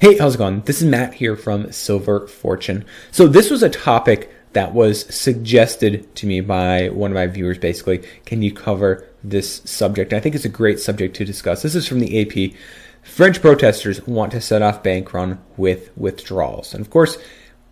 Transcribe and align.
Hey, 0.00 0.16
how's 0.16 0.36
it 0.36 0.38
going? 0.38 0.62
This 0.62 0.80
is 0.80 0.88
Matt 0.88 1.12
here 1.12 1.36
from 1.36 1.70
Silver 1.72 2.26
Fortune. 2.26 2.86
So, 3.10 3.26
this 3.26 3.50
was 3.50 3.62
a 3.62 3.68
topic 3.68 4.34
that 4.54 4.72
was 4.72 5.04
suggested 5.14 6.16
to 6.16 6.26
me 6.26 6.40
by 6.40 6.88
one 6.88 7.10
of 7.10 7.16
my 7.16 7.26
viewers 7.26 7.58
basically. 7.58 7.98
Can 8.24 8.40
you 8.40 8.50
cover 8.50 9.06
this 9.22 9.60
subject? 9.66 10.14
I 10.14 10.20
think 10.20 10.34
it's 10.34 10.46
a 10.46 10.48
great 10.48 10.80
subject 10.80 11.16
to 11.16 11.26
discuss. 11.26 11.60
This 11.60 11.74
is 11.74 11.86
from 11.86 12.00
the 12.00 12.18
AP. 12.18 12.56
French 13.02 13.42
protesters 13.42 14.06
want 14.06 14.32
to 14.32 14.40
set 14.40 14.62
off 14.62 14.82
bank 14.82 15.12
run 15.12 15.38
with 15.58 15.94
withdrawals. 15.98 16.72
And 16.72 16.80
of 16.80 16.88
course, 16.88 17.18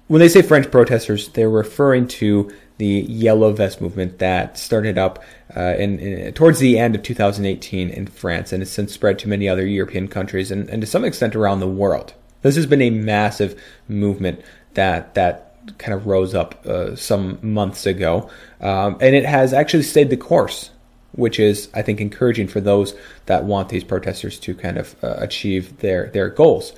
when 0.09 0.21
they 0.21 0.29
say 0.29 0.43
French 0.43 0.71
protesters, 0.71 1.29
they're 1.29 1.49
referring 1.49 2.09
to 2.09 2.53
the 2.77 3.07
Yellow 3.09 3.53
Vest 3.53 3.81
movement 3.81 4.19
that 4.19 4.59
started 4.59 4.99
up 4.99 5.23
uh, 5.57 5.75
in, 5.79 5.99
in, 5.99 6.33
towards 6.33 6.59
the 6.59 6.79
end 6.79 6.95
of 6.95 7.03
2018 7.03 7.91
in 7.91 8.07
France 8.07 8.53
and 8.53 8.61
has 8.61 8.71
since 8.71 8.93
spread 8.93 9.19
to 9.19 9.29
many 9.29 9.49
other 9.49 9.67
European 9.67 10.09
countries 10.09 10.51
and, 10.51 10.69
and 10.71 10.81
to 10.83 10.87
some 10.87 11.05
extent 11.05 11.35
around 11.35 11.61
the 11.61 11.69
world. 11.69 12.15
This 12.43 12.57
has 12.57 12.67
been 12.67 12.83
a 12.83 12.91
massive 12.91 13.61
movement 13.89 14.43
that 14.75 15.15
that 15.15 15.45
kind 15.79 15.93
of 15.93 16.07
rose 16.07 16.35
up 16.35 16.65
uh, 16.67 16.97
some 16.97 17.39
months 17.43 17.85
ago, 17.85 18.31
um, 18.61 18.97
and 19.01 19.15
it 19.15 19.25
has 19.25 19.53
actually 19.53 19.83
stayed 19.83 20.11
the 20.11 20.17
course, 20.17 20.71
which 21.13 21.39
is 21.39 21.69
I 21.75 21.83
think 21.83 22.01
encouraging 22.01 22.49
for 22.49 22.61
those 22.61 22.95
that 23.27 23.45
want 23.45 23.69
these 23.69 23.85
protesters 23.85 24.39
to 24.41 24.55
kind 24.55 24.79
of 24.79 24.95
uh, 25.03 25.17
achieve 25.19 25.79
their 25.79 26.11
their 26.11 26.29
goals. 26.29 26.73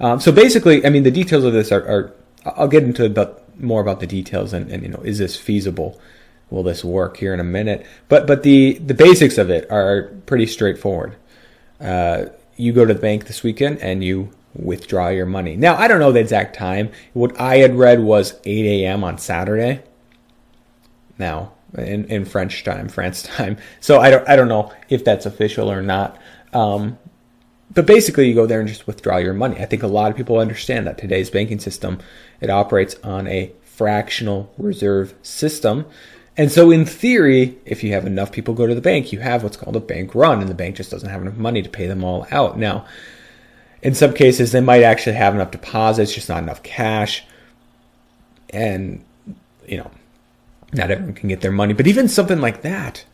Um, 0.00 0.20
so 0.20 0.32
basically, 0.32 0.84
I 0.84 0.90
mean, 0.90 1.02
the 1.02 1.10
details 1.10 1.44
of 1.44 1.52
this 1.52 1.72
are, 1.72 1.82
are 1.88 2.12
I'll 2.44 2.68
get 2.68 2.84
into 2.84 3.04
about 3.04 3.42
more 3.58 3.80
about 3.80 4.00
the 4.00 4.06
details 4.06 4.52
and, 4.52 4.70
and 4.70 4.82
you 4.82 4.88
know 4.88 5.00
is 5.02 5.18
this 5.18 5.36
feasible? 5.36 6.00
Will 6.50 6.62
this 6.62 6.84
work 6.84 7.16
here 7.16 7.34
in 7.34 7.40
a 7.40 7.44
minute? 7.44 7.84
But 8.08 8.26
but 8.26 8.42
the 8.42 8.74
the 8.78 8.94
basics 8.94 9.38
of 9.38 9.50
it 9.50 9.68
are 9.70 10.12
pretty 10.26 10.46
straightforward. 10.46 11.16
Uh, 11.80 12.26
you 12.56 12.72
go 12.72 12.84
to 12.84 12.94
the 12.94 13.00
bank 13.00 13.26
this 13.26 13.42
weekend 13.42 13.78
and 13.80 14.02
you 14.04 14.30
withdraw 14.58 15.08
your 15.08 15.26
money. 15.26 15.56
Now, 15.56 15.76
I 15.76 15.88
don't 15.88 16.00
know 16.00 16.12
the 16.12 16.20
exact 16.20 16.56
time. 16.56 16.90
What 17.12 17.38
I 17.40 17.58
had 17.58 17.76
read 17.76 18.00
was 18.00 18.38
8 18.44 18.84
a.m. 18.84 19.04
on 19.04 19.18
Saturday. 19.18 19.82
Now, 21.18 21.52
in, 21.76 22.04
in 22.06 22.24
French 22.24 22.64
time, 22.64 22.88
France 22.88 23.22
time. 23.36 23.58
So 23.80 24.00
I 24.00 24.10
don't 24.10 24.28
I 24.28 24.36
don't 24.36 24.48
know 24.48 24.72
if 24.88 25.04
that's 25.04 25.26
official 25.26 25.70
or 25.70 25.82
not. 25.82 26.18
Um, 26.52 26.98
but 27.72 27.86
basically, 27.86 28.28
you 28.28 28.34
go 28.34 28.46
there 28.46 28.60
and 28.60 28.68
just 28.68 28.86
withdraw 28.86 29.16
your 29.16 29.34
money. 29.34 29.56
I 29.58 29.66
think 29.66 29.82
a 29.82 29.88
lot 29.88 30.10
of 30.10 30.16
people 30.16 30.38
understand 30.38 30.86
that 30.86 30.98
today's 30.98 31.30
banking 31.30 31.58
system 31.58 31.98
it 32.40 32.50
operates 32.50 32.94
on 33.02 33.26
a 33.26 33.52
fractional 33.62 34.52
reserve 34.56 35.14
system. 35.22 35.84
And 36.38 36.52
so, 36.52 36.70
in 36.70 36.84
theory, 36.84 37.58
if 37.64 37.82
you 37.82 37.92
have 37.92 38.06
enough 38.06 38.30
people 38.30 38.54
go 38.54 38.66
to 38.66 38.74
the 38.74 38.80
bank, 38.80 39.12
you 39.12 39.20
have 39.20 39.42
what's 39.42 39.56
called 39.56 39.76
a 39.76 39.80
bank 39.80 40.14
run, 40.14 40.40
and 40.40 40.48
the 40.48 40.54
bank 40.54 40.76
just 40.76 40.90
doesn't 40.90 41.08
have 41.08 41.22
enough 41.22 41.36
money 41.36 41.62
to 41.62 41.68
pay 41.68 41.86
them 41.86 42.04
all 42.04 42.26
out. 42.30 42.58
Now, 42.58 42.86
in 43.86 43.94
some 43.94 44.12
cases, 44.12 44.50
they 44.50 44.60
might 44.60 44.82
actually 44.82 45.14
have 45.14 45.32
enough 45.32 45.52
deposits, 45.52 46.12
just 46.12 46.28
not 46.28 46.42
enough 46.42 46.60
cash. 46.64 47.22
And, 48.50 49.04
you 49.64 49.76
know, 49.76 49.92
not 50.72 50.90
everyone 50.90 51.14
can 51.14 51.28
get 51.28 51.40
their 51.40 51.52
money. 51.52 51.72
But 51.72 51.86
even 51.86 52.08
something 52.08 52.40
like 52.40 52.62
that 52.62 53.04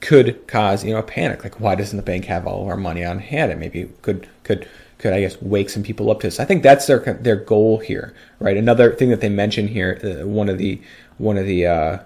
could 0.00 0.46
cause, 0.48 0.84
you 0.86 0.94
know, 0.94 1.00
a 1.00 1.02
panic. 1.02 1.44
Like, 1.44 1.60
why 1.60 1.74
doesn't 1.74 1.98
the 1.98 2.02
bank 2.02 2.24
have 2.24 2.46
all 2.46 2.62
of 2.62 2.68
our 2.68 2.78
money 2.78 3.04
on 3.04 3.18
hand? 3.18 3.50
And 3.50 3.60
maybe 3.60 3.90
could, 4.00 4.26
could, 4.42 4.66
could 4.96 5.12
I 5.12 5.20
guess 5.20 5.40
wake 5.42 5.68
some 5.68 5.82
people 5.82 6.10
up 6.10 6.20
to 6.20 6.28
this. 6.28 6.40
I 6.40 6.46
think 6.46 6.62
that's 6.62 6.86
their 6.86 7.00
their 7.00 7.36
goal 7.36 7.78
here, 7.80 8.14
right? 8.38 8.56
Another 8.56 8.94
thing 8.94 9.10
that 9.10 9.20
they 9.20 9.28
mention 9.28 9.68
here, 9.68 10.00
uh, 10.02 10.26
one 10.26 10.48
of 10.48 10.56
the 10.56 10.80
one 11.18 11.36
of 11.36 11.44
the 11.44 11.66
uh, 11.66 11.98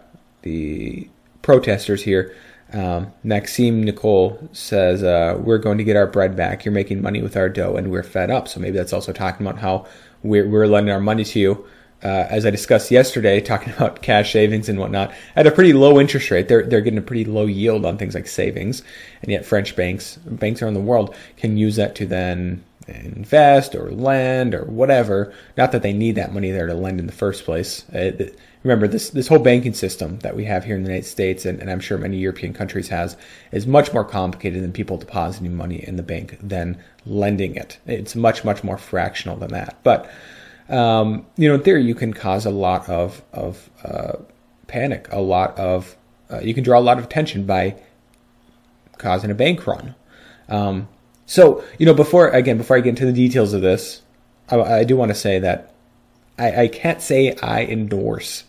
the 0.43 1.08
protesters 1.43 2.03
here 2.03 2.34
um, 2.72 3.12
Maxime 3.22 3.82
Nicole 3.82 4.38
says, 4.53 5.03
uh, 5.03 5.38
We're 5.41 5.59
going 5.59 5.78
to 5.78 5.84
get 5.84 5.97
our 5.97 6.06
bread 6.06 6.37
back. 6.37 6.65
You're 6.65 6.72
making 6.72 7.00
money 7.00 7.22
with 7.22 7.37
our 7.37 7.49
dough, 7.49 7.77
and 7.77 7.91
we're 7.91 8.03
fed 8.03 8.31
up. 8.31 8.49
So 8.49 8.60
maybe 8.60 8.77
that's 8.77 8.93
also 8.93 9.12
talking 9.12 9.47
about 9.47 9.60
how 9.60 9.87
we're, 10.22 10.49
we're 10.49 10.66
lending 10.66 10.93
our 10.93 11.00
money 11.00 11.25
to 11.25 11.38
you. 11.38 11.66
Uh, 12.03 12.26
as 12.28 12.44
I 12.44 12.50
discussed 12.50 12.91
yesterday, 12.91 13.41
talking 13.41 13.72
about 13.76 14.03
cash 14.03 14.32
savings 14.32 14.69
and 14.69 14.78
whatnot, 14.78 15.12
at 15.34 15.47
a 15.47 15.50
pretty 15.50 15.72
low 15.72 15.99
interest 16.00 16.31
rate. 16.31 16.49
They're, 16.49 16.65
they're 16.65 16.81
getting 16.81 16.99
a 16.99 17.03
pretty 17.03 17.25
low 17.25 17.47
yield 17.47 17.87
on 17.87 17.99
things 17.99 18.15
like 18.15 18.26
savings. 18.26 18.82
And 19.22 19.31
yet, 19.31 19.47
French 19.47 19.76
banks, 19.76 20.16
banks 20.16 20.60
around 20.60 20.75
the 20.75 20.81
world, 20.81 21.15
can 21.37 21.56
use 21.56 21.76
that 21.76 21.94
to 21.97 22.06
then 22.06 22.65
invest 22.88 23.75
or 23.75 23.91
lend 23.91 24.55
or 24.55 24.65
whatever. 24.65 25.32
Not 25.56 25.72
that 25.72 25.82
they 25.82 25.93
need 25.93 26.16
that 26.16 26.32
money 26.32 26.50
there 26.50 26.66
to 26.66 26.75
lend 26.75 27.00
in 27.00 27.06
the 27.06 27.12
first 27.12 27.44
place. 27.44 27.88
Uh, 27.91 28.31
remember 28.66 28.88
this 28.88 29.10
this 29.10 29.28
whole 29.28 29.38
banking 29.38 29.75
system 29.75 30.19
that 30.19 30.34
we 30.34 30.44
have 30.44 30.65
here 30.65 30.75
in 30.75 30.82
the 30.82 30.88
United 30.88 31.06
States 31.06 31.47
and, 31.47 31.60
and, 31.60 31.71
I'm 31.71 31.81
sure 31.81 31.97
many 31.97 32.19
European 32.19 32.53
countries 32.53 32.88
has 32.88 33.16
is 33.53 33.66
much 33.66 33.93
more 33.93 34.04
complicated 34.04 34.62
than 34.62 34.72
people 34.72 34.97
depositing 34.97 35.54
money 35.54 35.87
in 35.87 35.97
the 35.97 36.03
bank 36.03 36.37
than 36.43 36.82
lending 37.05 37.55
it. 37.55 37.78
It's 37.87 38.16
much 38.16 38.44
much 38.44 38.65
more 38.65 38.76
fractional 38.76 39.37
than 39.37 39.53
that. 39.53 39.78
But 39.82 40.10
um, 40.69 41.26
you 41.37 41.49
know, 41.49 41.55
in 41.55 41.62
theory, 41.62 41.84
you 41.84 41.94
can 41.94 42.12
cause 42.12 42.44
a 42.44 42.50
lot 42.50 42.88
of 42.88 43.22
of 43.32 43.71
uh, 43.84 44.15
panic, 44.66 45.09
a 45.12 45.21
lot 45.21 45.56
of 45.59 45.97
uh, 46.31 46.41
you 46.41 46.53
can 46.53 46.65
draw 46.65 46.78
a 46.78 46.81
lot 46.81 46.99
of 46.99 47.05
attention 47.05 47.47
by 47.47 47.81
causing 48.99 49.31
a 49.31 49.34
bank 49.34 49.66
run. 49.66 49.94
Um, 50.49 50.88
so 51.25 51.62
you 51.78 51.87
know, 51.87 51.94
before 51.94 52.28
again, 52.31 52.59
before 52.59 52.76
I 52.76 52.81
get 52.81 52.91
into 52.91 53.06
the 53.06 53.12
details 53.12 53.53
of 53.53 53.62
this, 53.62 54.03
I, 54.49 54.60
I 54.60 54.84
do 54.84 54.97
want 54.97 55.10
to 55.10 55.15
say 55.15 55.38
that 55.38 55.72
I, 56.37 56.62
I 56.62 56.69
can't 56.69 57.00
say 57.00 57.37
I 57.37 57.65
endorse 57.65 58.44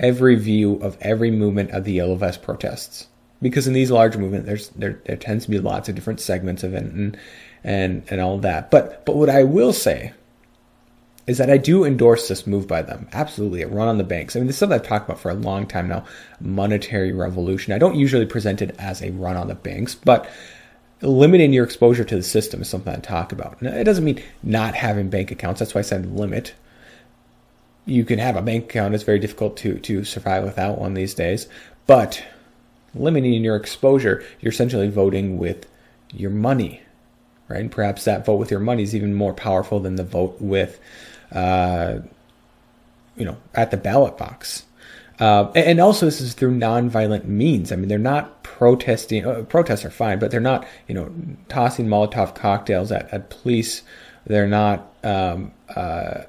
every 0.00 0.34
view 0.34 0.74
of 0.76 0.98
every 1.00 1.30
movement 1.30 1.70
of 1.70 1.84
the 1.84 1.92
Yellow 1.92 2.16
Vest 2.16 2.42
protests. 2.42 3.06
Because 3.40 3.66
in 3.66 3.72
these 3.72 3.90
large 3.90 4.16
movements, 4.16 4.46
there's 4.46 4.68
there 4.70 5.00
there 5.04 5.16
tends 5.16 5.44
to 5.44 5.50
be 5.50 5.58
lots 5.58 5.88
of 5.88 5.94
different 5.94 6.20
segments 6.20 6.62
of 6.62 6.74
it 6.74 6.82
and 6.82 7.16
and 7.62 8.02
and 8.10 8.20
all 8.20 8.38
that. 8.38 8.70
But 8.70 9.06
but 9.06 9.16
what 9.16 9.30
I 9.30 9.44
will 9.44 9.72
say 9.72 10.12
is 11.26 11.38
that 11.38 11.50
I 11.50 11.58
do 11.58 11.84
endorse 11.84 12.28
this 12.28 12.46
move 12.46 12.66
by 12.66 12.82
them. 12.82 13.08
Absolutely, 13.12 13.62
a 13.62 13.68
run 13.68 13.88
on 13.88 13.98
the 13.98 14.04
banks. 14.04 14.34
I 14.34 14.40
mean, 14.40 14.46
this 14.46 14.56
is 14.56 14.58
something 14.58 14.78
I've 14.78 14.86
talked 14.86 15.08
about 15.08 15.20
for 15.20 15.30
a 15.30 15.34
long 15.34 15.66
time 15.66 15.88
now. 15.88 16.04
Monetary 16.40 17.12
revolution. 17.12 17.72
I 17.72 17.78
don't 17.78 17.94
usually 17.94 18.26
present 18.26 18.60
it 18.60 18.74
as 18.78 19.00
a 19.00 19.10
run 19.12 19.36
on 19.36 19.48
the 19.48 19.54
banks, 19.54 19.94
but 19.94 20.28
limiting 21.02 21.52
your 21.52 21.64
exposure 21.64 22.04
to 22.04 22.16
the 22.16 22.22
system 22.22 22.60
is 22.60 22.68
something 22.68 22.92
I 22.92 22.98
talk 22.98 23.32
about. 23.32 23.62
Now, 23.62 23.70
it 23.70 23.84
doesn't 23.84 24.04
mean 24.04 24.22
not 24.42 24.74
having 24.74 25.08
bank 25.08 25.30
accounts. 25.30 25.60
That's 25.60 25.74
why 25.74 25.78
I 25.78 25.82
said 25.82 26.18
limit 26.18 26.52
you 27.86 28.04
can 28.04 28.18
have 28.18 28.36
a 28.36 28.42
bank 28.42 28.64
account. 28.64 28.94
It's 28.94 29.04
very 29.04 29.18
difficult 29.18 29.56
to 29.58 29.78
to 29.78 30.04
survive 30.04 30.44
without 30.44 30.78
one 30.78 30.94
these 30.94 31.14
days. 31.14 31.48
But 31.86 32.22
limiting 32.94 33.44
your 33.44 33.56
exposure, 33.56 34.24
you're 34.40 34.52
essentially 34.52 34.88
voting 34.88 35.38
with 35.38 35.66
your 36.12 36.30
money, 36.30 36.82
right? 37.48 37.60
And 37.60 37.70
perhaps 37.70 38.04
that 38.04 38.24
vote 38.24 38.36
with 38.36 38.50
your 38.50 38.60
money 38.60 38.82
is 38.82 38.94
even 38.94 39.14
more 39.14 39.32
powerful 39.32 39.80
than 39.80 39.96
the 39.96 40.04
vote 40.04 40.40
with, 40.40 40.80
uh, 41.32 41.98
you 43.16 43.24
know, 43.24 43.36
at 43.54 43.70
the 43.70 43.76
ballot 43.76 44.16
box. 44.18 44.64
Uh, 45.18 45.50
and 45.54 45.80
also, 45.80 46.06
this 46.06 46.20
is 46.20 46.32
through 46.32 46.56
nonviolent 46.56 47.26
means. 47.26 47.72
I 47.72 47.76
mean, 47.76 47.88
they're 47.88 47.98
not 47.98 48.42
protesting. 48.42 49.26
Uh, 49.26 49.42
protests 49.42 49.84
are 49.84 49.90
fine, 49.90 50.18
but 50.18 50.30
they're 50.30 50.40
not, 50.40 50.66
you 50.88 50.94
know, 50.94 51.12
tossing 51.48 51.86
Molotov 51.86 52.34
cocktails 52.34 52.90
at, 52.90 53.12
at 53.12 53.28
police. 53.28 53.82
They're 54.26 54.48
not 54.48 54.90
um, 55.04 55.52
uh, 55.76 56.22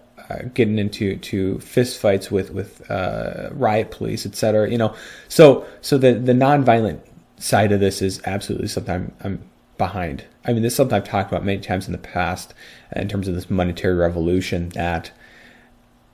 getting 0.53 0.77
into 0.79 1.17
to 1.17 1.59
fist 1.59 1.99
fights 1.99 2.31
with 2.31 2.51
with 2.51 2.89
uh, 2.89 3.49
riot 3.53 3.91
police, 3.91 4.25
etc. 4.25 4.69
You 4.69 4.77
know, 4.77 4.95
so 5.27 5.65
so 5.81 5.97
the 5.97 6.13
the 6.13 6.33
nonviolent 6.33 7.01
side 7.37 7.71
of 7.71 7.79
this 7.79 8.01
is 8.01 8.21
absolutely 8.25 8.67
something 8.67 8.93
I'm, 8.93 9.13
I'm 9.23 9.49
behind. 9.77 10.23
I 10.45 10.53
mean, 10.53 10.61
this 10.63 10.73
is 10.73 10.77
something 10.77 10.95
I've 10.95 11.07
talked 11.07 11.31
about 11.31 11.43
many 11.43 11.59
times 11.59 11.87
in 11.87 11.91
the 11.91 11.97
past 11.97 12.53
in 12.95 13.07
terms 13.07 13.27
of 13.27 13.35
this 13.35 13.49
monetary 13.49 13.95
revolution. 13.95 14.69
That 14.69 15.11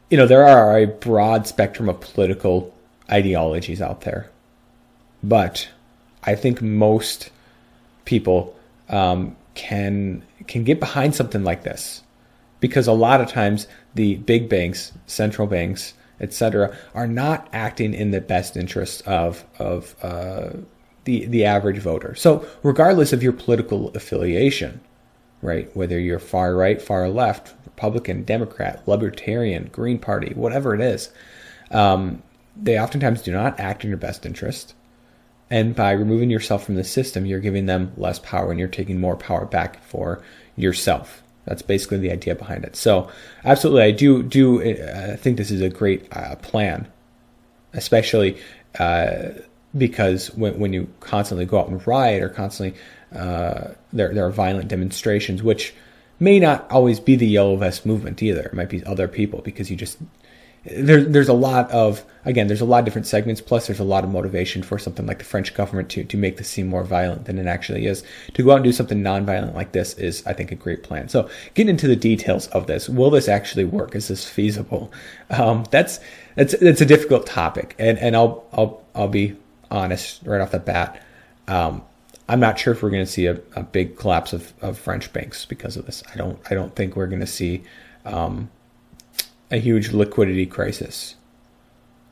you 0.10 0.18
know 0.18 0.28
there 0.28 0.46
are 0.48 0.78
a 0.78 0.86
broad 0.86 1.48
spectrum 1.48 1.90
of 1.90 2.00
political 2.00 2.74
ideologies 3.12 3.82
out 3.82 4.02
there, 4.02 4.30
but 5.24 5.70
I 6.24 6.36
think 6.36 6.62
most 6.62 7.30
people 8.06 8.56
um, 8.90 9.36
can 9.54 10.24
can 10.48 10.64
get 10.64 10.80
behind 10.80 11.16
something 11.16 11.44
like 11.44 11.64
this 11.64 12.04
because 12.60 12.88
a 12.88 12.94
lot 12.94 13.22
of 13.22 13.30
times 13.30 13.68
the 13.96 14.16
big 14.16 14.50
banks, 14.50 14.94
central 15.06 15.48
banks, 15.48 15.94
etc., 16.20 16.76
are 16.94 17.08
not 17.08 17.48
acting 17.54 17.94
in 17.94 18.12
the 18.12 18.22
best 18.22 18.58
interest 18.58 19.02
of 19.08 19.46
of 19.60 19.96
uh, 20.04 20.50
the 21.04 21.26
the 21.26 21.46
average 21.46 21.78
voter. 21.78 22.16
So, 22.16 22.48
regardless 22.64 23.14
of 23.14 23.24
your 23.24 23.34
political 23.34 23.90
affiliation, 23.90 24.82
right? 25.42 25.76
Whether 25.76 26.00
you're 26.00 26.20
far 26.20 26.56
right, 26.56 26.82
far 26.82 27.10
left, 27.10 27.54
Republican, 27.66 28.24
Democrat, 28.24 28.88
Libertarian, 28.88 29.70
Green 29.72 30.00
Party, 30.00 30.34
whatever 30.34 30.74
it 30.74 30.82
is, 30.82 31.10
um, 31.72 32.24
they 32.56 32.80
oftentimes 32.80 33.22
do 33.22 33.32
not 33.32 33.60
act 33.60 33.84
in 33.84 33.90
your 33.90 33.98
best 33.98 34.26
interest. 34.26 34.74
And 35.50 35.76
by 35.76 35.92
removing 35.92 36.30
yourself 36.30 36.66
from 36.66 36.76
the 36.76 36.84
system, 36.84 37.26
you're 37.26 37.40
giving 37.40 37.68
them 37.68 37.94
less 37.96 38.20
power 38.20 38.52
and 38.52 38.60
you're 38.60 38.68
taking 38.68 39.00
more 39.00 39.16
power 39.16 39.46
back 39.46 39.82
for 39.84 40.22
yourself. 40.56 41.24
That's 41.48 41.62
basically 41.62 42.00
the 42.00 42.12
idea 42.12 42.36
behind 42.36 42.66
it. 42.66 42.76
So, 42.76 43.10
absolutely, 43.46 43.84
I 43.84 43.92
do 43.92 44.22
do 44.22 44.62
uh, 44.62 45.16
think 45.16 45.38
this 45.38 45.50
is 45.50 45.62
a 45.62 45.70
great 45.70 46.08
uh, 46.12 46.36
plan, 46.36 46.88
especially 47.74 48.38
uh, 48.80 49.30
because 49.78 50.28
when, 50.36 50.60
when 50.60 50.74
you 50.74 50.88
constantly 51.00 51.46
go 51.46 51.60
out 51.60 51.70
and 51.70 51.86
riot 51.88 52.22
or 52.22 52.30
constantly 52.30 52.80
uh, 53.16 53.70
there 53.94 54.14
there 54.14 54.26
are 54.26 54.32
violent 54.32 54.68
demonstrations, 54.68 55.42
which 55.42 55.74
may 56.20 56.40
not 56.40 56.70
always 56.70 57.00
be 57.00 57.16
the 57.16 57.28
yellow 57.28 57.56
vest 57.56 57.86
movement 57.86 58.22
either. 58.22 58.42
It 58.42 58.54
might 58.54 58.70
be 58.70 58.84
other 58.84 59.08
people 59.08 59.42
because 59.42 59.72
you 59.72 59.78
just 59.78 59.98
there, 60.72 61.04
there's 61.04 61.30
a 61.30 61.34
lot 61.34 61.70
of 61.72 62.04
again 62.26 62.48
there's 62.48 62.62
a 62.62 62.66
lot 62.66 62.80
of 62.80 62.86
different 62.86 63.08
segments 63.08 63.40
plus 63.40 63.68
there's 63.68 63.80
a 63.80 63.86
lot 63.86 64.04
of 64.04 64.10
motivation 64.10 64.62
for 64.62 64.78
something 64.78 65.06
like 65.06 65.20
the 65.20 65.26
french 65.26 65.54
government 65.54 65.90
to, 65.90 66.04
to 66.04 66.18
make 66.18 66.38
this 66.38 66.50
seem 66.50 66.68
more 66.68 66.84
violent 66.84 67.26
than 67.26 67.38
it 67.38 67.48
actually 67.48 67.86
is. 67.86 68.04
To 68.34 68.44
go 68.44 68.52
out 68.52 68.58
and 68.58 68.64
do 68.64 68.72
something 68.72 69.02
non-violent 69.02 69.56
like 69.56 69.72
this 69.72 69.94
is 69.96 70.26
i 70.28 70.34
think 70.34 70.52
a 70.52 70.56
great 70.56 70.84
plan. 70.84 71.10
So 71.10 71.30
getting 71.54 71.70
into 71.70 71.88
the 71.88 71.96
details 71.96 72.48
of 72.48 72.68
this 72.68 72.90
will 72.90 73.10
this 73.10 73.28
actually 73.28 73.66
work? 73.66 73.96
Is 73.96 74.08
this 74.08 74.28
feasible? 74.28 74.92
Um, 75.30 75.66
that's 75.72 76.00
that's 76.36 76.58
that's 76.60 76.82
a 76.82 76.86
difficult 76.86 77.26
topic. 77.26 77.76
And 77.80 77.98
and 78.00 78.16
i'll 78.16 78.46
i'll 78.54 78.84
i'll 78.96 79.08
be 79.08 79.36
honest 79.72 80.22
right 80.26 80.42
off 80.42 80.52
the 80.52 80.60
bat. 80.60 81.02
Um, 81.48 81.84
I'm 82.30 82.42
not 82.42 82.60
sure 82.60 82.74
if 82.74 82.84
we're 82.84 82.90
going 82.90 83.06
to 83.06 83.12
see 83.12 83.26
a, 83.28 83.40
a 83.56 83.64
big 83.64 83.98
collapse 83.98 84.34
of, 84.34 84.52
of 84.62 84.78
French 84.78 85.14
banks 85.14 85.46
because 85.46 85.78
of 85.78 85.86
this. 85.86 86.04
I 86.14 86.18
don't 86.18 86.40
I 86.50 86.56
don't 86.56 86.76
think 86.76 86.96
we're 86.96 87.08
going 87.08 87.22
to 87.22 87.28
see 87.28 87.64
um, 88.06 88.50
a 89.52 89.58
huge 89.58 89.92
liquidity 89.92 90.46
crisis. 90.46 91.16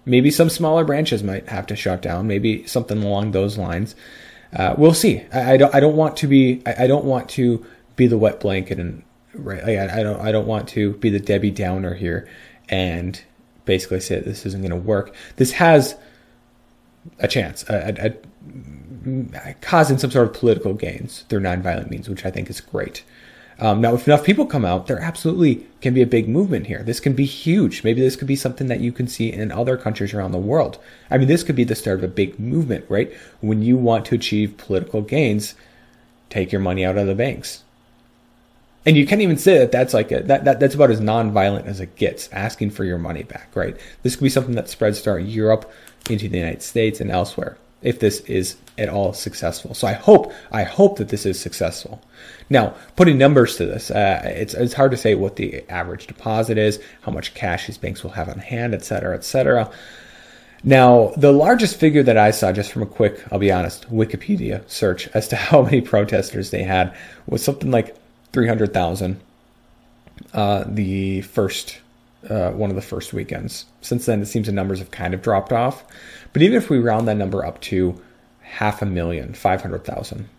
Maybe 0.06 0.30
some 0.32 0.50
smaller 0.50 0.86
branches 0.86 1.24
might 1.24 1.50
have 1.50 1.66
to 1.68 1.76
shut 1.76 2.02
down. 2.02 2.28
Maybe 2.28 2.66
something 2.68 3.02
along 3.02 3.32
those 3.32 3.58
lines. 3.58 3.96
Uh, 4.54 4.76
we'll 4.78 4.94
see. 4.94 5.24
I, 5.34 5.54
I, 5.54 5.58
don't. 5.58 5.76
I 5.76 5.80
don't 5.80 5.96
want 5.96 6.18
to 6.18 6.28
be. 6.28 6.62
I, 6.66 6.84
I, 6.84 6.88
don't 6.88 7.06
want 7.06 7.28
to 7.30 7.66
be 7.96 8.08
the 8.08 8.18
wet 8.18 8.40
blanket 8.40 8.80
and 8.80 9.04
right. 9.34 9.64
I, 9.64 10.00
I 10.00 10.04
don't. 10.04 10.20
I 10.22 10.32
don't 10.32 10.48
want 10.48 10.70
to 10.70 10.94
be 10.94 11.10
the 11.10 11.20
Debbie 11.20 11.52
Downer 11.52 11.96
here 11.96 12.30
and 12.70 13.22
basically 13.66 14.00
say 14.00 14.20
this 14.20 14.46
isn't 14.46 14.62
going 14.62 14.70
to 14.70 14.78
work. 14.78 15.14
This 15.38 15.54
has 15.54 15.96
a 17.20 17.28
chance. 17.28 17.64
A, 17.68 18.16
a, 18.16 19.54
causing 19.62 19.98
some 19.98 20.12
sort 20.12 20.28
of 20.28 20.34
political 20.34 20.74
gains 20.74 21.26
through 21.30 21.42
nonviolent 21.42 21.90
means, 21.90 22.08
which 22.10 22.26
I 22.26 22.32
think 22.32 22.50
is 22.50 22.62
great. 22.62 23.04
Um, 23.57 23.80
now, 23.80 23.94
if 23.94 24.07
enough 24.07 24.25
people 24.25 24.46
come 24.46 24.66
out, 24.66 24.88
there 24.88 25.00
absolutely 25.00 25.66
can 25.80 25.94
be 25.94 26.02
a 26.02 26.07
big 26.07 26.28
movement 26.28 26.68
here. 26.68 26.84
This 26.84 27.00
can 27.00 27.13
be 27.13 27.25
huge. 27.25 27.84
Maybe 27.84 28.02
this 28.02 28.18
could 28.18 28.28
be 28.28 28.36
something 28.36 28.68
that 28.68 28.81
you 28.81 28.92
can 28.92 29.07
see 29.07 29.31
in 29.31 29.52
other 29.52 29.78
countries 29.78 30.13
around 30.13 30.31
the 30.31 30.38
world. 30.38 30.78
I 31.10 31.18
mean, 31.18 31.28
this 31.28 31.44
could 31.44 31.56
be 31.56 31.63
the 31.63 31.75
start 31.75 32.00
of 32.00 32.04
a 32.04 32.10
big 32.10 32.38
movement, 32.38 32.86
right? 32.90 33.13
When 33.40 33.62
you 33.62 33.78
want 33.78 34.06
to 34.07 34.16
achieve 34.16 34.57
political 34.57 35.02
gains, 35.02 35.56
take 36.30 36.52
your 36.52 36.62
money 36.62 36.84
out 36.84 36.98
of 36.98 37.07
the 37.07 37.16
banks. 37.16 37.63
And 38.86 38.98
you 38.98 39.07
can't 39.07 39.22
even 39.22 39.38
say 39.38 39.58
that 39.58 39.72
that's 39.72 39.94
like 39.94 40.12
a, 40.12 40.22
that, 40.24 40.44
that 40.44 40.60
that's 40.60 40.75
about 40.75 40.92
as 40.92 41.00
non-violent 41.00 41.66
as 41.66 41.80
it 41.80 41.96
gets, 41.96 42.28
asking 42.31 42.72
for 42.72 42.84
your 42.84 43.00
money 43.00 43.24
back, 43.24 43.56
right? 43.56 43.75
This 44.04 44.16
could 44.16 44.25
be 44.25 44.30
something 44.30 44.56
that 44.56 44.69
spreads 44.69 45.00
throughout 45.00 45.25
Europe, 45.25 45.72
into 46.10 46.30
the 46.30 46.38
United 46.38 46.62
States, 46.62 47.00
and 47.00 47.10
elsewhere 47.10 47.58
if 47.86 48.00
this 48.00 48.20
is 48.22 48.58
at 48.78 48.90
all 48.90 49.14
successful. 49.14 49.74
So 49.74 49.88
I 49.88 49.94
hope 49.94 50.34
I 50.52 50.64
hope 50.64 50.98
that 50.98 51.10
this 51.10 51.26
is 51.26 51.40
successful. 51.40 52.02
Now, 52.50 52.76
putting 52.96 53.18
numbers 53.18 53.56
to 53.58 53.66
this, 53.66 53.92
uh, 53.92 54.22
it's 54.26 54.54
it's 54.54 54.74
hard 54.74 54.92
to 54.92 54.98
say 54.98 55.16
what 55.16 55.38
the 55.38 55.64
average 55.70 56.08
deposit 56.08 56.58
is, 56.58 56.82
how 57.02 57.12
much 57.12 57.34
cash 57.34 57.68
these 57.68 57.78
banks 57.78 58.04
will 58.04 58.12
have 58.12 58.28
on 58.28 58.40
hand, 58.40 58.74
et 58.74 58.84
cetera, 58.84 59.16
et 59.16 59.24
cetera. 59.24 59.72
Now, 60.64 61.14
the 61.16 61.32
largest 61.32 61.78
figure 61.78 62.02
that 62.02 62.18
I 62.18 62.32
saw, 62.32 62.52
just 62.52 62.72
from 62.72 62.82
a 62.82 62.88
quick, 62.88 63.24
I'll 63.32 63.38
be 63.38 63.52
honest, 63.52 63.88
Wikipedia 63.92 64.68
search 64.68 65.08
as 65.14 65.28
to 65.28 65.36
how 65.48 65.62
many 65.62 65.82
protesters 65.82 66.50
they 66.50 66.64
had 66.64 66.96
was 67.28 67.44
something 67.44 67.72
like 67.72 67.96
300,000 68.34 69.22
uh, 70.34 70.64
the 70.68 71.22
first, 71.22 71.80
uh, 72.30 72.51
one 72.51 72.69
of 72.69 72.75
the 72.75 72.81
first 72.81 73.13
weekends. 73.13 73.66
Since 73.81 74.06
then, 74.06 74.22
it 74.22 74.25
seems 74.25 74.48
the 74.48 74.54
numbers 74.54 74.80
have 74.80 74.92
kind 74.92 75.13
of 75.13 75.22
dropped 75.22 75.54
off. 75.54 75.83
But 76.33 76.42
even 76.42 76.57
if 76.57 76.69
we 76.69 76.80
round 76.80 77.07
that 77.07 77.18
number 77.18 77.45
up 77.45 77.62
to 77.62 78.01
half 78.42 78.81
a 78.81 78.86
million, 78.86 79.33
500,000, 79.33 80.30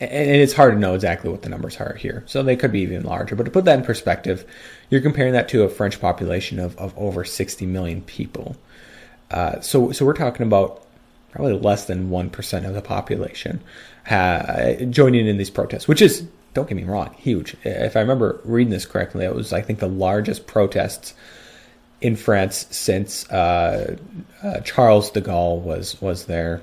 and 0.00 0.30
it's 0.30 0.52
hard 0.52 0.74
to 0.74 0.78
know 0.78 0.94
exactly 0.94 1.30
what 1.30 1.42
the 1.42 1.48
numbers 1.48 1.76
are 1.78 1.94
here. 1.94 2.22
So 2.26 2.42
they 2.42 2.56
could 2.56 2.70
be 2.70 2.80
even 2.80 3.02
larger. 3.02 3.34
But 3.34 3.44
to 3.44 3.50
put 3.50 3.64
that 3.64 3.78
in 3.80 3.84
perspective, 3.84 4.46
you're 4.90 5.00
comparing 5.00 5.32
that 5.32 5.48
to 5.50 5.64
a 5.64 5.68
French 5.68 6.00
population 6.00 6.60
of, 6.60 6.76
of 6.78 6.96
over 6.96 7.24
60 7.24 7.66
million 7.66 8.02
people. 8.02 8.56
Uh, 9.30 9.60
so, 9.60 9.90
so 9.90 10.06
we're 10.06 10.12
talking 10.12 10.46
about 10.46 10.84
probably 11.32 11.58
less 11.58 11.86
than 11.86 12.10
1% 12.10 12.66
of 12.66 12.74
the 12.74 12.80
population 12.80 13.60
uh, 14.08 14.72
joining 14.90 15.26
in 15.26 15.36
these 15.36 15.50
protests, 15.50 15.88
which 15.88 16.00
is, 16.00 16.26
don't 16.58 16.68
get 16.68 16.76
me 16.76 16.82
wrong, 16.82 17.14
huge. 17.16 17.56
If 17.62 17.96
I 17.96 18.00
remember 18.00 18.40
reading 18.44 18.72
this 18.72 18.84
correctly, 18.84 19.24
it 19.24 19.32
was, 19.32 19.52
I 19.52 19.62
think, 19.62 19.78
the 19.78 19.88
largest 19.88 20.48
protests 20.48 21.14
in 22.00 22.16
France 22.16 22.66
since 22.70 23.30
uh, 23.30 23.96
uh, 24.42 24.58
Charles 24.60 25.12
de 25.12 25.20
Gaulle 25.20 25.60
was 25.60 26.00
was 26.02 26.24
their 26.24 26.60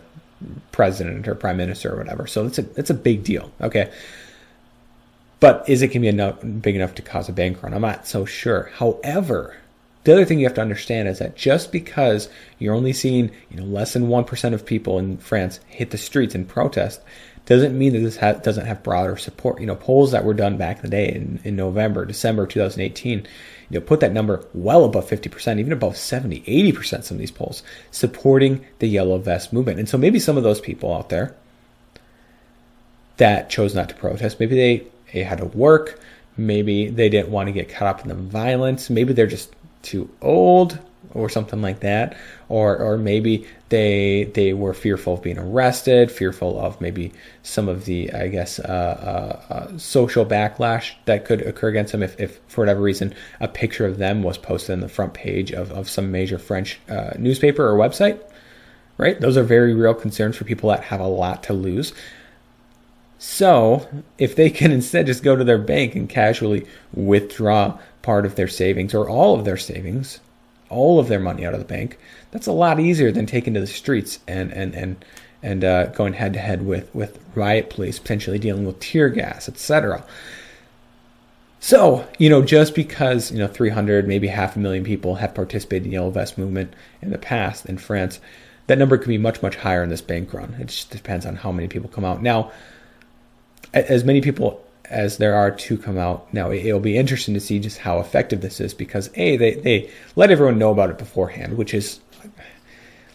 president 0.73 1.29
or 1.29 1.35
prime 1.35 1.55
minister 1.55 1.93
or 1.93 1.97
whatever. 1.97 2.27
So 2.27 2.45
it's 2.45 2.59
a 2.59 2.65
it's 2.75 2.89
a 2.89 2.93
big 2.93 3.23
deal. 3.23 3.53
Okay. 3.61 3.89
But 5.39 5.69
is 5.69 5.81
it 5.81 5.87
going 5.87 5.93
to 5.93 5.99
be 6.01 6.07
enough, 6.07 6.39
big 6.61 6.75
enough 6.75 6.95
to 6.95 7.01
cause 7.01 7.29
a 7.29 7.33
bank 7.33 7.63
run? 7.63 7.73
I'm 7.73 7.81
not 7.81 8.05
so 8.05 8.25
sure. 8.25 8.71
However, 8.73 9.55
the 10.05 10.13
other 10.13 10.25
thing 10.25 10.39
you 10.39 10.45
have 10.45 10.55
to 10.55 10.61
understand 10.61 11.07
is 11.07 11.19
that 11.19 11.35
just 11.35 11.71
because 11.71 12.29
you're 12.57 12.73
only 12.73 12.93
seeing 12.93 13.29
you 13.49 13.57
know 13.57 13.65
less 13.65 13.93
than 13.93 14.07
one 14.07 14.23
percent 14.23 14.55
of 14.55 14.65
people 14.65 14.97
in 14.97 15.17
France 15.17 15.59
hit 15.67 15.91
the 15.91 15.97
streets 15.97 16.33
and 16.33 16.47
protest, 16.47 17.01
doesn't 17.45 17.77
mean 17.77 17.93
that 17.93 17.99
this 17.99 18.17
ha- 18.17 18.33
doesn't 18.33 18.65
have 18.65 18.83
broader 18.83 19.17
support. 19.17 19.59
You 19.59 19.67
know, 19.67 19.75
polls 19.75 20.11
that 20.11 20.23
were 20.23 20.33
done 20.33 20.57
back 20.57 20.77
in 20.77 20.83
the 20.83 20.89
day 20.89 21.13
in, 21.13 21.39
in 21.43 21.55
November, 21.55 22.05
December 22.05 22.47
2018 22.47 23.27
you 23.69 23.79
know, 23.79 23.85
put 23.85 23.99
that 23.99 24.13
number 24.13 24.45
well 24.53 24.85
above 24.85 25.09
50%, 25.09 25.59
even 25.59 25.71
above 25.71 25.97
70, 25.97 26.41
80% 26.41 27.03
some 27.03 27.15
of 27.15 27.19
these 27.19 27.31
polls 27.31 27.63
supporting 27.91 28.65
the 28.79 28.87
yellow 28.87 29.17
vest 29.17 29.53
movement. 29.53 29.79
And 29.79 29.89
so 29.89 29.97
maybe 29.97 30.19
some 30.19 30.37
of 30.37 30.43
those 30.43 30.61
people 30.61 30.93
out 30.93 31.09
there 31.09 31.35
that 33.17 33.49
chose 33.49 33.73
not 33.73 33.89
to 33.89 33.95
protest, 33.95 34.39
maybe 34.39 34.55
they, 34.55 34.87
they 35.13 35.23
had 35.23 35.39
to 35.39 35.45
work, 35.45 35.99
maybe 36.37 36.89
they 36.89 37.09
didn't 37.09 37.31
want 37.31 37.47
to 37.47 37.53
get 37.53 37.69
caught 37.69 37.87
up 37.87 38.01
in 38.01 38.09
the 38.09 38.15
violence, 38.15 38.89
maybe 38.89 39.13
they're 39.13 39.25
just 39.25 39.53
too 39.85 40.09
old 40.21 40.79
or 41.13 41.29
something 41.29 41.61
like 41.61 41.79
that, 41.79 42.17
or 42.49 42.77
or 42.77 42.97
maybe 42.97 43.47
they 43.69 44.25
they 44.33 44.53
were 44.53 44.73
fearful 44.73 45.13
of 45.13 45.23
being 45.23 45.39
arrested, 45.39 46.11
fearful 46.11 46.59
of 46.59 46.79
maybe 46.81 47.13
some 47.41 47.69
of 47.69 47.85
the 47.85 48.11
I 48.11 48.27
guess 48.27 48.59
uh, 48.59 49.39
uh, 49.49 49.53
uh, 49.53 49.77
social 49.77 50.25
backlash 50.25 50.91
that 51.05 51.25
could 51.25 51.41
occur 51.41 51.69
against 51.69 51.93
them 51.93 52.03
if, 52.03 52.19
if 52.19 52.39
for 52.47 52.61
whatever 52.61 52.81
reason 52.81 53.15
a 53.39 53.47
picture 53.47 53.85
of 53.85 53.97
them 53.97 54.23
was 54.23 54.37
posted 54.37 54.73
on 54.73 54.81
the 54.81 54.89
front 54.89 55.13
page 55.13 55.51
of, 55.51 55.71
of 55.71 55.89
some 55.89 56.11
major 56.11 56.37
French 56.37 56.79
uh, 56.89 57.11
newspaper 57.17 57.65
or 57.65 57.77
website. 57.77 58.19
Right, 58.97 59.19
those 59.19 59.35
are 59.35 59.43
very 59.43 59.73
real 59.73 59.93
concerns 59.93 60.37
for 60.37 60.45
people 60.45 60.69
that 60.69 60.83
have 60.83 61.01
a 61.01 61.07
lot 61.07 61.43
to 61.43 61.53
lose. 61.53 61.93
So, 63.17 63.87
if 64.17 64.35
they 64.35 64.49
can 64.49 64.71
instead 64.71 65.05
just 65.05 65.23
go 65.23 65.35
to 65.35 65.43
their 65.43 65.57
bank 65.57 65.95
and 65.95 66.07
casually 66.09 66.67
withdraw 66.93 67.79
part 68.01 68.25
of 68.25 68.35
their 68.35 68.47
savings 68.47 68.93
or 68.93 69.09
all 69.09 69.37
of 69.37 69.45
their 69.45 69.57
savings, 69.57 70.19
all 70.69 70.99
of 70.99 71.07
their 71.07 71.19
money 71.19 71.45
out 71.45 71.53
of 71.53 71.59
the 71.59 71.65
bank, 71.65 71.97
that's 72.31 72.47
a 72.47 72.51
lot 72.51 72.79
easier 72.79 73.11
than 73.11 73.25
taking 73.25 73.53
to 73.53 73.59
the 73.59 73.67
streets 73.67 74.19
and 74.27 74.51
and 74.51 74.75
and 74.75 75.05
and 75.41 75.63
uh, 75.63 75.85
going 75.87 76.13
head 76.13 76.33
to 76.33 76.39
head 76.39 76.65
with 76.65 76.93
with 76.93 77.19
riot 77.35 77.69
police, 77.69 77.99
potentially 77.99 78.39
dealing 78.39 78.65
with 78.65 78.79
tear 78.79 79.09
gas, 79.09 79.47
etc. 79.47 80.03
So, 81.65 82.07
you 82.19 82.29
know, 82.29 82.43
just 82.43 82.75
because, 82.75 83.31
you 83.31 83.39
know, 83.39 83.47
300, 83.47 84.07
maybe 84.07 84.27
half 84.27 84.55
a 84.55 84.59
million 84.59 84.83
people 84.83 85.15
have 85.15 85.33
participated 85.33 85.85
in 85.85 85.89
the 85.89 85.93
Yellow 85.95 86.11
Vest 86.11 86.37
movement 86.37 86.71
in 87.01 87.09
the 87.09 87.17
past 87.17 87.65
in 87.65 87.79
France, 87.79 88.19
that 88.67 88.77
number 88.77 88.99
could 88.99 89.07
be 89.07 89.17
much, 89.17 89.41
much 89.41 89.55
higher 89.55 89.81
in 89.81 89.89
this 89.89 90.01
bank 90.01 90.31
run. 90.31 90.53
It 90.59 90.67
just 90.67 90.91
depends 90.91 91.25
on 91.25 91.37
how 91.37 91.51
many 91.51 91.67
people 91.67 91.89
come 91.89 92.05
out. 92.05 92.21
Now, 92.21 92.51
as 93.75 94.03
many 94.03 94.21
people 94.21 94.61
as 94.89 95.17
there 95.17 95.35
are 95.35 95.51
to 95.51 95.77
come 95.77 95.97
out. 95.97 96.31
Now, 96.33 96.51
it'll 96.51 96.79
be 96.79 96.97
interesting 96.97 97.33
to 97.33 97.39
see 97.39 97.59
just 97.59 97.79
how 97.79 97.99
effective 97.99 98.41
this 98.41 98.59
is 98.59 98.73
because, 98.73 99.09
A, 99.15 99.37
they, 99.37 99.55
they 99.55 99.91
let 100.15 100.31
everyone 100.31 100.57
know 100.57 100.71
about 100.71 100.89
it 100.89 100.97
beforehand, 100.97 101.57
which 101.57 101.73
is 101.73 101.99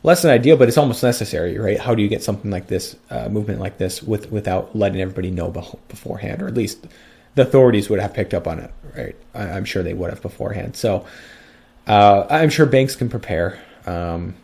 less 0.02 0.22
than 0.22 0.30
ideal, 0.30 0.56
but 0.56 0.68
it's 0.68 0.78
almost 0.78 1.02
necessary, 1.02 1.58
right? 1.58 1.78
How 1.78 1.94
do 1.94 2.02
you 2.02 2.08
get 2.08 2.22
something 2.22 2.50
like 2.50 2.66
this, 2.66 2.96
uh, 3.10 3.28
movement 3.28 3.60
like 3.60 3.78
this, 3.78 4.02
with 4.02 4.30
without 4.32 4.74
letting 4.74 5.00
everybody 5.00 5.30
know 5.30 5.50
beforehand, 5.88 6.42
or 6.42 6.48
at 6.48 6.54
least 6.54 6.86
the 7.34 7.42
authorities 7.42 7.88
would 7.90 8.00
have 8.00 8.14
picked 8.14 8.34
up 8.34 8.46
on 8.46 8.58
it, 8.58 8.72
right? 8.96 9.16
I, 9.34 9.56
am 9.56 9.64
sure 9.64 9.82
they 9.82 9.94
would 9.94 10.10
have 10.10 10.22
beforehand. 10.22 10.76
So 10.76 11.06
uh, 11.86 12.26
I'm 12.28 12.50
sure 12.50 12.66
banks 12.66 12.96
can 12.96 13.08
prepare. 13.08 13.60
Um, 13.86 14.34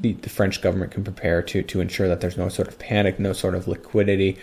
the, 0.00 0.12
the, 0.12 0.28
French 0.28 0.60
government 0.62 0.92
can 0.92 1.04
prepare 1.04 1.42
to 1.42 1.62
to 1.62 1.80
ensure 1.80 2.08
that 2.08 2.20
there's 2.20 2.36
no 2.36 2.48
sort 2.48 2.68
of 2.68 2.78
panic, 2.78 3.18
no 3.18 3.32
sort 3.32 3.54
of 3.54 3.68
liquidity 3.68 4.38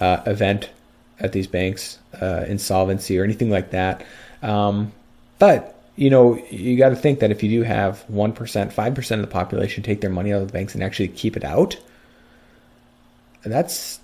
uh, 0.00 0.22
event 0.26 0.70
at 1.20 1.32
these 1.32 1.46
banks, 1.46 1.98
uh, 2.20 2.44
insolvency 2.48 3.18
or 3.18 3.24
anything 3.24 3.50
like 3.50 3.70
that. 3.70 4.04
Um, 4.42 4.92
but 5.38 5.74
you 5.96 6.10
know, 6.10 6.36
you 6.50 6.76
got 6.76 6.88
to 6.88 6.96
think 6.96 7.20
that 7.20 7.30
if 7.30 7.42
you 7.42 7.48
do 7.48 7.62
have 7.62 8.04
1%, 8.10 8.34
5% 8.34 9.10
of 9.12 9.20
the 9.20 9.26
population 9.28 9.82
take 9.82 10.00
their 10.00 10.10
money 10.10 10.32
out 10.32 10.42
of 10.42 10.48
the 10.48 10.52
banks 10.52 10.74
and 10.74 10.82
actually 10.82 11.08
keep 11.08 11.36
it 11.36 11.44
out, 11.44 11.76
that's 13.44 14.00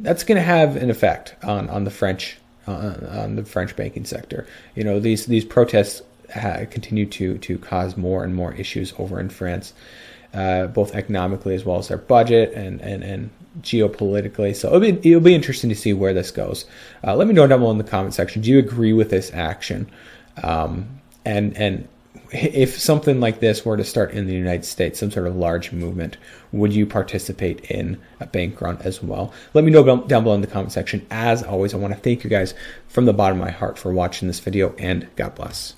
that's 0.00 0.24
going 0.24 0.36
to 0.36 0.42
have 0.42 0.76
an 0.76 0.90
effect 0.90 1.34
on, 1.42 1.68
on 1.70 1.84
the 1.84 1.90
French 1.90 2.38
on 2.66 3.36
the 3.36 3.44
French 3.44 3.74
banking 3.76 4.04
sector. 4.04 4.46
You 4.74 4.84
know, 4.84 5.00
these 5.00 5.26
these 5.26 5.44
protests 5.44 6.02
continue 6.70 7.06
to 7.06 7.38
to 7.38 7.58
cause 7.58 7.96
more 7.96 8.24
and 8.24 8.34
more 8.34 8.52
issues 8.54 8.92
over 8.98 9.18
in 9.18 9.30
France, 9.30 9.72
uh, 10.34 10.66
both 10.66 10.94
economically 10.94 11.54
as 11.54 11.64
well 11.64 11.78
as 11.78 11.88
their 11.88 11.98
budget 11.98 12.52
and 12.54 12.80
and 12.80 13.02
and 13.02 13.30
geopolitically. 13.60 14.54
So 14.54 14.68
it'll 14.68 14.80
be 14.80 15.10
it'll 15.10 15.20
be 15.20 15.34
interesting 15.34 15.70
to 15.70 15.76
see 15.76 15.92
where 15.92 16.12
this 16.12 16.30
goes. 16.30 16.64
Uh, 17.04 17.16
let 17.16 17.26
me 17.26 17.34
know 17.34 17.46
down 17.46 17.60
below 17.60 17.70
in 17.70 17.78
the 17.78 17.84
comment 17.84 18.14
section. 18.14 18.42
Do 18.42 18.50
you 18.50 18.58
agree 18.58 18.92
with 18.92 19.10
this 19.10 19.32
action? 19.32 19.90
Um, 20.42 21.00
and 21.24 21.56
and 21.56 21.88
if 22.30 22.78
something 22.78 23.20
like 23.20 23.40
this 23.40 23.64
were 23.64 23.76
to 23.76 23.84
start 23.84 24.12
in 24.12 24.26
the 24.26 24.34
United 24.34 24.64
States, 24.64 25.00
some 25.00 25.10
sort 25.10 25.26
of 25.26 25.36
large 25.36 25.72
movement, 25.72 26.18
would 26.52 26.72
you 26.72 26.84
participate 26.84 27.70
in 27.70 27.98
a 28.20 28.26
bank 28.26 28.60
run 28.60 28.76
as 28.82 29.02
well? 29.02 29.32
Let 29.54 29.64
me 29.64 29.70
know 29.70 29.82
down 30.06 30.24
below 30.24 30.34
in 30.34 30.42
the 30.42 30.46
comment 30.46 30.72
section. 30.72 31.06
As 31.10 31.42
always, 31.42 31.72
I 31.72 31.78
want 31.78 31.94
to 31.94 32.00
thank 32.00 32.24
you 32.24 32.30
guys 32.30 32.54
from 32.86 33.06
the 33.06 33.14
bottom 33.14 33.40
of 33.40 33.44
my 33.44 33.50
heart 33.50 33.78
for 33.78 33.92
watching 33.92 34.28
this 34.28 34.40
video 34.40 34.74
and 34.78 35.08
God 35.16 35.34
bless. 35.34 35.77